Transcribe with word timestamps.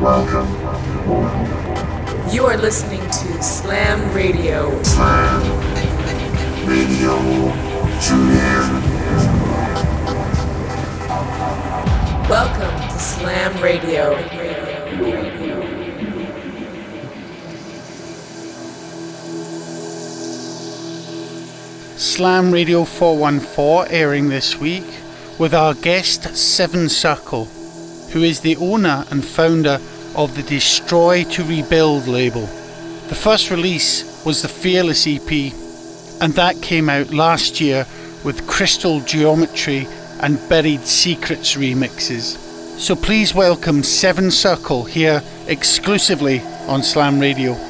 You 0.00 0.06
are 2.46 2.56
listening 2.56 3.02
to 3.02 3.42
Slam 3.42 4.14
Radio. 4.14 4.82
Slam 4.82 5.42
Radio. 6.66 7.18
Tune 8.00 8.30
in. 8.30 8.80
Welcome 12.30 12.88
to 12.88 12.98
Slam 12.98 13.62
Radio. 13.62 14.16
Slam 21.98 22.50
Radio 22.50 22.86
414 22.86 23.92
airing 23.92 24.30
this 24.30 24.56
week 24.58 24.86
with 25.38 25.52
our 25.52 25.74
guest 25.74 26.34
Seven 26.34 26.88
Circle, 26.88 27.48
who 28.12 28.22
is 28.22 28.40
the 28.40 28.56
owner 28.56 29.04
and 29.10 29.24
founder 29.24 29.78
of 30.14 30.34
the 30.34 30.42
Destroy 30.42 31.24
to 31.24 31.44
Rebuild 31.44 32.06
label. 32.06 32.46
The 33.08 33.14
first 33.14 33.50
release 33.50 34.24
was 34.24 34.42
the 34.42 34.48
Fearless 34.48 35.06
EP, 35.06 35.52
and 36.20 36.32
that 36.34 36.60
came 36.62 36.88
out 36.88 37.12
last 37.12 37.60
year 37.60 37.86
with 38.24 38.46
Crystal 38.46 39.00
Geometry 39.00 39.86
and 40.20 40.38
Buried 40.48 40.82
Secrets 40.82 41.54
remixes. 41.54 42.36
So 42.78 42.96
please 42.96 43.34
welcome 43.34 43.82
Seven 43.82 44.30
Circle 44.30 44.84
here 44.84 45.22
exclusively 45.46 46.40
on 46.66 46.82
Slam 46.82 47.18
Radio. 47.18 47.69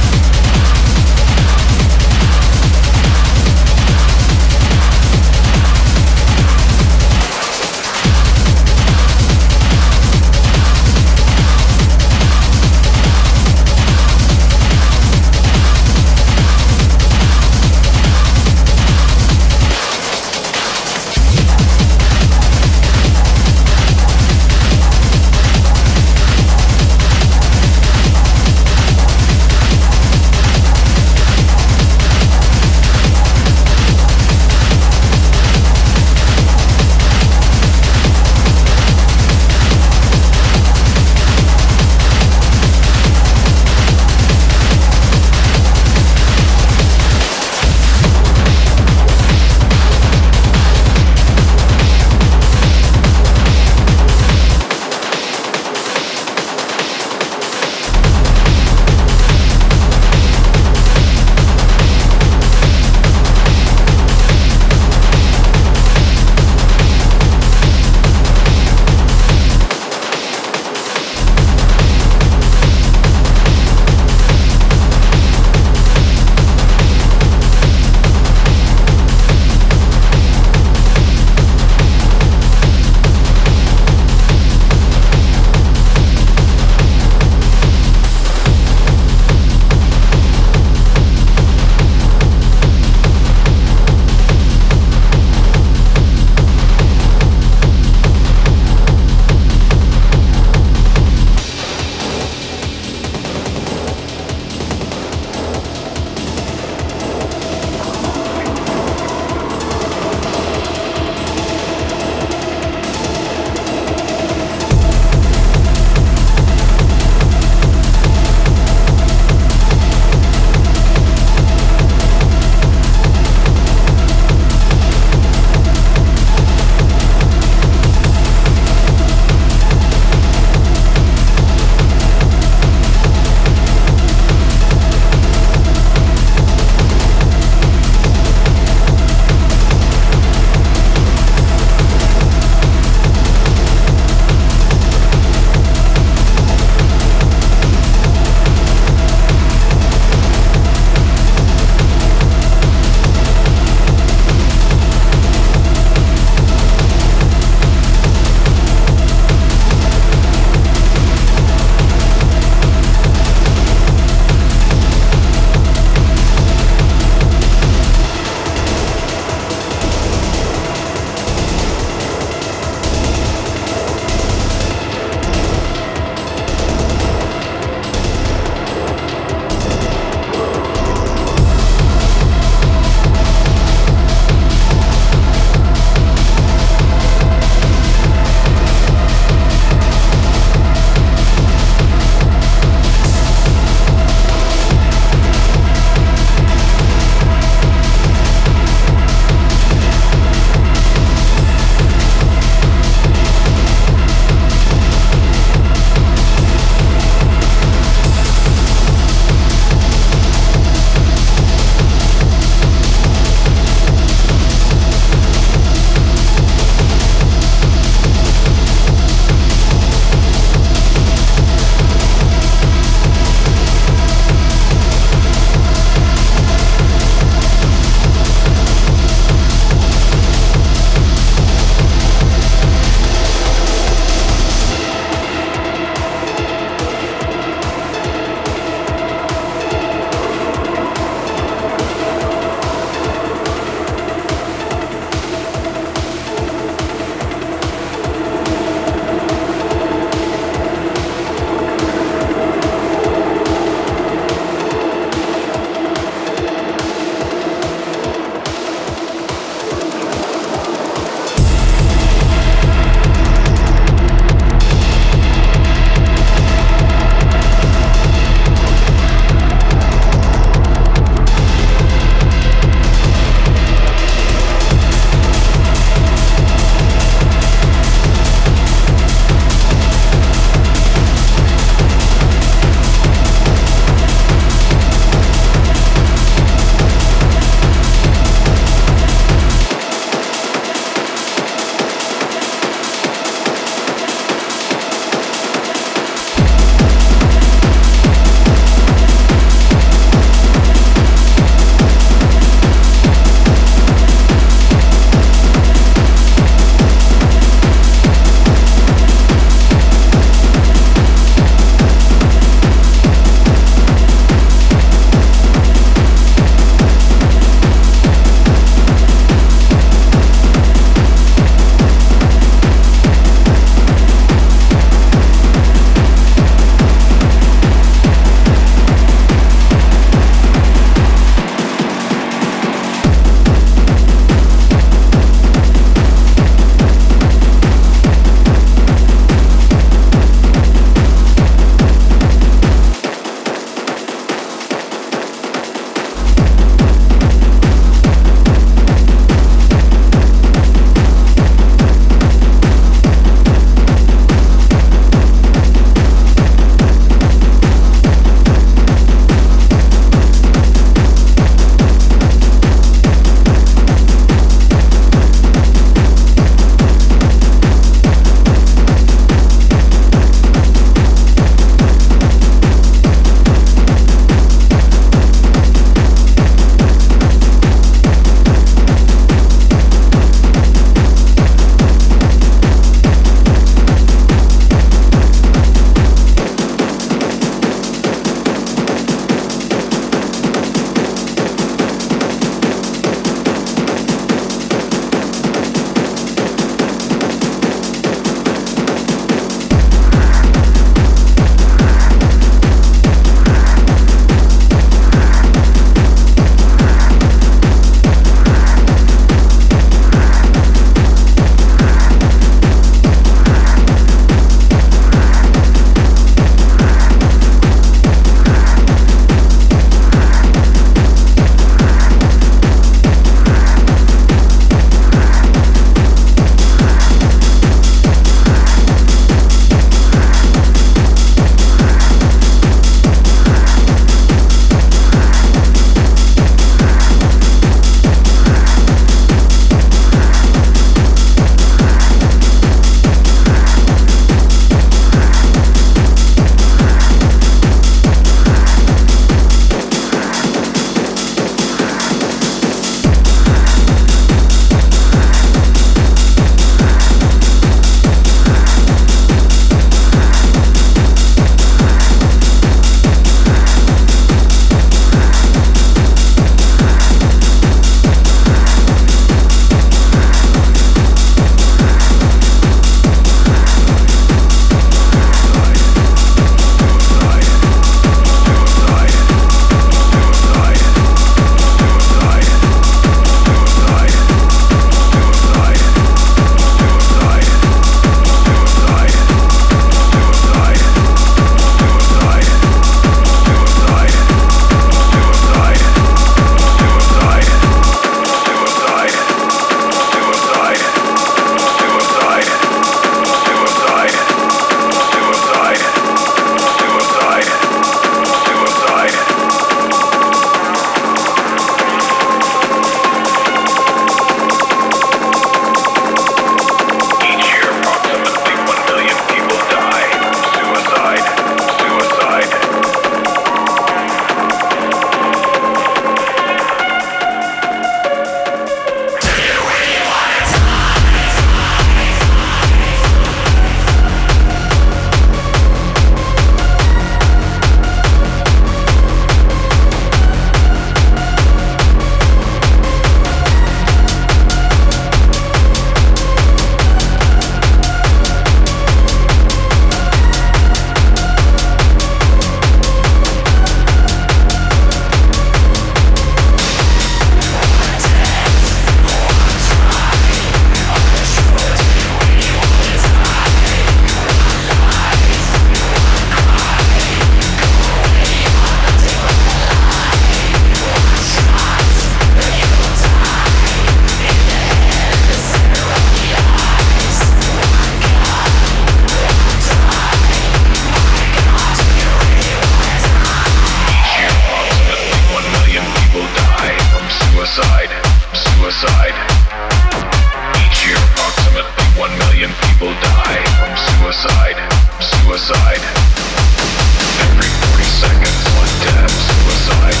Every 597.20 597.50
40 597.68 597.84
seconds, 597.84 598.42
one 598.56 598.72
death. 598.80 599.12
suicide. 599.12 600.00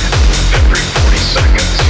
Every 0.56 0.80
40 0.80 1.16
seconds. 1.18 1.89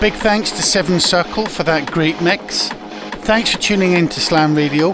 Big 0.00 0.14
thanks 0.14 0.50
to 0.50 0.62
Seven 0.62 0.98
Circle 0.98 1.44
for 1.46 1.62
that 1.64 1.90
great 1.92 2.20
mix. 2.22 2.68
Thanks 3.28 3.52
for 3.52 3.58
tuning 3.58 3.92
in 3.92 4.08
to 4.08 4.20
Slam 4.20 4.54
Radio. 4.54 4.92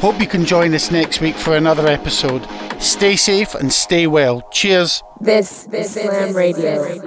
Hope 0.00 0.20
you 0.20 0.26
can 0.26 0.44
join 0.44 0.74
us 0.74 0.90
next 0.90 1.20
week 1.20 1.36
for 1.36 1.56
another 1.56 1.86
episode. 1.86 2.44
Stay 2.80 3.14
safe 3.14 3.54
and 3.54 3.72
stay 3.72 4.08
well. 4.08 4.42
Cheers. 4.50 5.02
This 5.20 5.68
is 5.68 5.94
Slam 5.94 6.34
Radio. 6.34 7.00